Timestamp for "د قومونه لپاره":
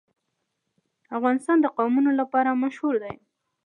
1.61-2.59